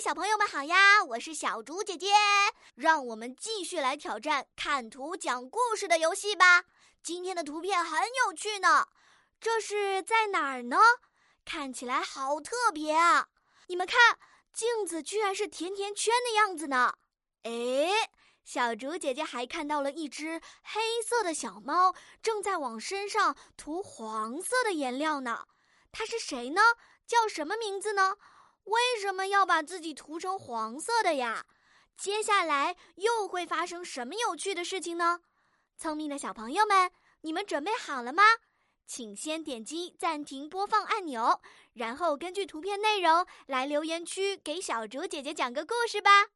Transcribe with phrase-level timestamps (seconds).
[0.00, 1.04] 小朋友们好呀！
[1.04, 2.06] 我是小竹姐姐，
[2.74, 6.64] 让我们继续来挑战看图讲故事的游戏吧。
[7.02, 8.88] 今天的图片很有趣呢，
[9.38, 10.78] 这是在哪儿呢？
[11.44, 13.28] 看起来好特别啊！
[13.66, 14.18] 你们看，
[14.54, 16.94] 镜子居然是甜甜圈的样子呢。
[17.42, 18.08] 哎，
[18.42, 25.46] 小竹姐姐还看到了一只黑色的小猫，正在往身上涂黄色的颜料呢。
[25.92, 26.62] 它是谁呢？
[27.06, 28.16] 叫什么名字呢？
[28.64, 31.46] 为什么要把自己涂成黄色的呀？
[31.96, 35.20] 接下来又会发生什么有趣的事情呢？
[35.76, 36.90] 聪明的小朋友们，
[37.22, 38.22] 你们准备好了吗？
[38.86, 41.40] 请先点击暂停播放按钮，
[41.74, 46.28] 然后根据图片内容来留言区给小竹姐姐讲个故事吧。